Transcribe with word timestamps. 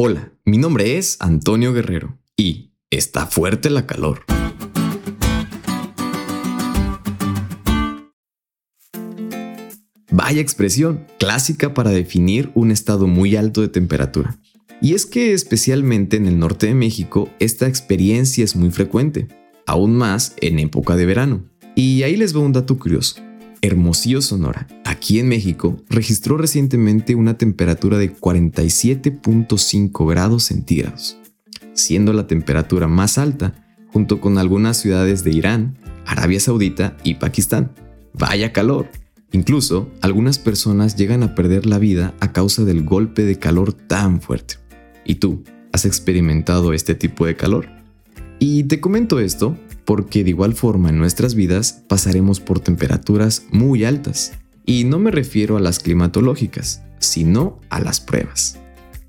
Hola, 0.00 0.32
mi 0.44 0.58
nombre 0.58 0.96
es 0.96 1.16
Antonio 1.18 1.72
Guerrero 1.72 2.16
y 2.36 2.70
está 2.88 3.26
fuerte 3.26 3.68
la 3.68 3.84
calor. 3.84 4.20
Vaya 10.12 10.40
expresión, 10.40 11.04
clásica 11.18 11.74
para 11.74 11.90
definir 11.90 12.52
un 12.54 12.70
estado 12.70 13.08
muy 13.08 13.34
alto 13.34 13.60
de 13.60 13.66
temperatura. 13.66 14.38
Y 14.80 14.94
es 14.94 15.04
que 15.04 15.32
especialmente 15.32 16.16
en 16.16 16.28
el 16.28 16.38
norte 16.38 16.68
de 16.68 16.74
México 16.74 17.28
esta 17.40 17.66
experiencia 17.66 18.44
es 18.44 18.54
muy 18.54 18.70
frecuente, 18.70 19.26
aún 19.66 19.96
más 19.96 20.36
en 20.40 20.60
época 20.60 20.94
de 20.94 21.06
verano. 21.06 21.44
Y 21.74 22.04
ahí 22.04 22.16
les 22.16 22.36
va 22.36 22.38
un 22.38 22.52
dato 22.52 22.78
curioso. 22.78 23.16
Hermosillo, 23.62 24.22
Sonora, 24.22 24.68
aquí 24.98 25.20
en 25.20 25.28
México, 25.28 25.76
registró 25.88 26.36
recientemente 26.36 27.14
una 27.14 27.38
temperatura 27.38 27.98
de 27.98 28.12
47.5 28.12 30.08
grados 30.10 30.42
centígrados, 30.42 31.18
siendo 31.72 32.12
la 32.12 32.26
temperatura 32.26 32.88
más 32.88 33.16
alta 33.16 33.64
junto 33.92 34.20
con 34.20 34.38
algunas 34.38 34.76
ciudades 34.76 35.22
de 35.22 35.30
Irán, 35.30 35.78
Arabia 36.04 36.40
Saudita 36.40 36.96
y 37.04 37.14
Pakistán. 37.14 37.70
Vaya 38.12 38.52
calor. 38.52 38.88
Incluso 39.30 39.88
algunas 40.00 40.40
personas 40.40 40.96
llegan 40.96 41.22
a 41.22 41.36
perder 41.36 41.64
la 41.64 41.78
vida 41.78 42.14
a 42.18 42.32
causa 42.32 42.64
del 42.64 42.82
golpe 42.82 43.22
de 43.22 43.38
calor 43.38 43.72
tan 43.72 44.20
fuerte. 44.20 44.56
¿Y 45.04 45.16
tú, 45.16 45.44
has 45.72 45.84
experimentado 45.84 46.72
este 46.72 46.96
tipo 46.96 47.24
de 47.24 47.36
calor? 47.36 47.68
Y 48.40 48.64
te 48.64 48.80
comento 48.80 49.20
esto 49.20 49.56
porque 49.84 50.24
de 50.24 50.30
igual 50.30 50.54
forma 50.54 50.88
en 50.88 50.98
nuestras 50.98 51.36
vidas 51.36 51.84
pasaremos 51.86 52.40
por 52.40 52.58
temperaturas 52.58 53.44
muy 53.52 53.84
altas. 53.84 54.32
Y 54.68 54.84
no 54.84 54.98
me 54.98 55.10
refiero 55.10 55.56
a 55.56 55.60
las 55.60 55.78
climatológicas, 55.78 56.82
sino 56.98 57.58
a 57.70 57.80
las 57.80 58.00
pruebas, 58.00 58.58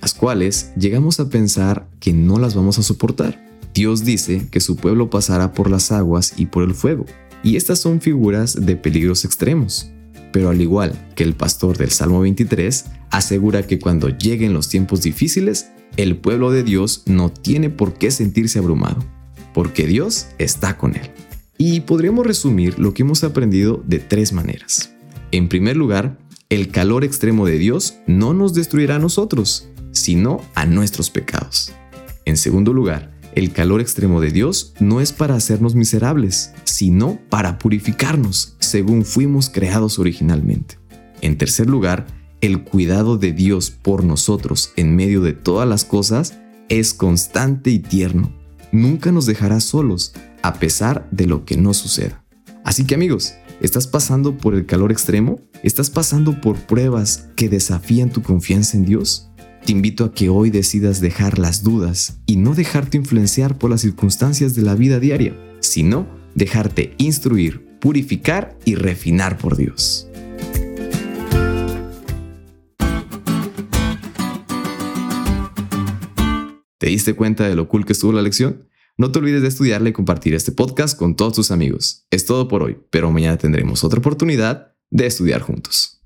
las 0.00 0.14
cuales 0.14 0.72
llegamos 0.78 1.20
a 1.20 1.28
pensar 1.28 1.90
que 2.00 2.14
no 2.14 2.38
las 2.38 2.54
vamos 2.54 2.78
a 2.78 2.82
soportar. 2.82 3.44
Dios 3.74 4.02
dice 4.02 4.48
que 4.50 4.60
su 4.60 4.76
pueblo 4.76 5.10
pasará 5.10 5.52
por 5.52 5.70
las 5.70 5.92
aguas 5.92 6.32
y 6.38 6.46
por 6.46 6.62
el 6.64 6.72
fuego, 6.72 7.04
y 7.42 7.56
estas 7.56 7.80
son 7.80 8.00
figuras 8.00 8.64
de 8.64 8.76
peligros 8.76 9.26
extremos. 9.26 9.90
Pero 10.32 10.48
al 10.48 10.62
igual 10.62 10.94
que 11.14 11.22
el 11.22 11.34
pastor 11.34 11.76
del 11.76 11.90
Salmo 11.90 12.22
23, 12.22 12.86
asegura 13.10 13.66
que 13.66 13.78
cuando 13.78 14.08
lleguen 14.08 14.54
los 14.54 14.70
tiempos 14.70 15.02
difíciles, 15.02 15.66
el 15.98 16.16
pueblo 16.16 16.50
de 16.50 16.62
Dios 16.62 17.02
no 17.04 17.30
tiene 17.30 17.68
por 17.68 17.92
qué 17.92 18.10
sentirse 18.10 18.58
abrumado 18.58 19.04
porque 19.52 19.86
Dios 19.86 20.28
está 20.38 20.78
con 20.78 20.96
él. 20.96 21.10
Y 21.58 21.80
podríamos 21.80 22.26
resumir 22.26 22.78
lo 22.78 22.94
que 22.94 23.02
hemos 23.02 23.22
aprendido 23.22 23.82
de 23.86 23.98
tres 23.98 24.32
maneras. 24.32 24.92
En 25.32 25.48
primer 25.48 25.76
lugar, 25.76 26.18
el 26.50 26.68
calor 26.68 27.04
extremo 27.04 27.46
de 27.46 27.58
Dios 27.58 27.94
no 28.06 28.34
nos 28.34 28.54
destruirá 28.54 28.96
a 28.96 28.98
nosotros, 28.98 29.68
sino 29.90 30.40
a 30.54 30.66
nuestros 30.66 31.10
pecados. 31.10 31.72
En 32.24 32.36
segundo 32.36 32.72
lugar, 32.72 33.18
el 33.34 33.52
calor 33.52 33.80
extremo 33.80 34.20
de 34.20 34.30
Dios 34.30 34.74
no 34.78 35.00
es 35.00 35.12
para 35.12 35.34
hacernos 35.34 35.74
miserables, 35.74 36.52
sino 36.64 37.18
para 37.30 37.58
purificarnos, 37.58 38.56
según 38.60 39.04
fuimos 39.04 39.48
creados 39.48 39.98
originalmente. 39.98 40.78
En 41.22 41.38
tercer 41.38 41.68
lugar, 41.68 42.06
el 42.42 42.62
cuidado 42.62 43.16
de 43.16 43.32
Dios 43.32 43.70
por 43.70 44.04
nosotros 44.04 44.72
en 44.76 44.94
medio 44.94 45.22
de 45.22 45.32
todas 45.32 45.66
las 45.66 45.84
cosas 45.84 46.38
es 46.68 46.92
constante 46.92 47.70
y 47.70 47.78
tierno 47.78 48.32
nunca 48.72 49.12
nos 49.12 49.26
dejará 49.26 49.60
solos, 49.60 50.12
a 50.42 50.54
pesar 50.54 51.06
de 51.10 51.26
lo 51.26 51.44
que 51.44 51.56
no 51.56 51.72
suceda. 51.74 52.24
Así 52.64 52.84
que 52.84 52.94
amigos, 52.94 53.34
¿estás 53.62 53.86
pasando 53.86 54.36
por 54.36 54.54
el 54.54 54.66
calor 54.66 54.90
extremo? 54.90 55.40
¿Estás 55.62 55.88
pasando 55.88 56.40
por 56.40 56.58
pruebas 56.66 57.28
que 57.36 57.48
desafían 57.48 58.10
tu 58.10 58.20
confianza 58.20 58.76
en 58.76 58.84
Dios? 58.84 59.30
Te 59.64 59.72
invito 59.72 60.04
a 60.04 60.12
que 60.12 60.28
hoy 60.28 60.50
decidas 60.50 61.00
dejar 61.00 61.38
las 61.38 61.62
dudas 61.62 62.20
y 62.26 62.36
no 62.36 62.54
dejarte 62.54 62.96
influenciar 62.98 63.58
por 63.58 63.70
las 63.70 63.82
circunstancias 63.82 64.54
de 64.56 64.62
la 64.62 64.74
vida 64.74 64.98
diaria, 64.98 65.36
sino 65.60 66.08
dejarte 66.34 66.94
instruir, 66.98 67.78
purificar 67.80 68.58
y 68.64 68.74
refinar 68.74 69.38
por 69.38 69.56
Dios. 69.56 70.08
¿Te 76.78 76.88
diste 76.88 77.14
cuenta 77.14 77.48
de 77.48 77.54
lo 77.54 77.68
cool 77.68 77.86
que 77.86 77.92
estuvo 77.92 78.12
la 78.12 78.22
lección? 78.22 78.68
No 78.98 79.10
te 79.10 79.18
olvides 79.18 79.42
de 79.42 79.48
estudiarle 79.48 79.90
y 79.90 79.92
compartir 79.92 80.34
este 80.34 80.52
podcast 80.52 80.98
con 80.98 81.16
todos 81.16 81.34
tus 81.34 81.50
amigos. 81.50 82.06
Es 82.10 82.26
todo 82.26 82.48
por 82.48 82.62
hoy, 82.62 82.78
pero 82.90 83.10
mañana 83.10 83.38
tendremos 83.38 83.84
otra 83.84 84.00
oportunidad 84.00 84.74
de 84.90 85.06
estudiar 85.06 85.40
juntos. 85.40 85.98